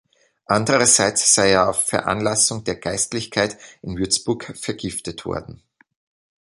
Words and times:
Andererseits 0.47 1.35
sei 1.35 1.51
er 1.51 1.69
auf 1.69 1.83
Veranlassung 1.89 2.63
der 2.63 2.75
Geistlichkeit 2.77 3.59
in 3.83 3.99
Würzburg 3.99 4.51
vergiftet 4.59 5.25
worden. 5.25 5.61